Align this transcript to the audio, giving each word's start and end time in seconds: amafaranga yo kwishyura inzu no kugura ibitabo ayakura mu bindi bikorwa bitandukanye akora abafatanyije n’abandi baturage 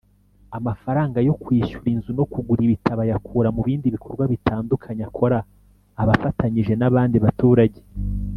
amafaranga 0.57 1.17
yo 1.27 1.33
kwishyura 1.41 1.87
inzu 1.93 2.11
no 2.17 2.25
kugura 2.31 2.61
ibitabo 2.67 2.99
ayakura 3.05 3.49
mu 3.55 3.61
bindi 3.67 3.87
bikorwa 3.95 4.23
bitandukanye 4.33 5.01
akora 5.09 5.37
abafatanyije 6.01 6.73
n’abandi 6.77 7.17
baturage 7.25 7.79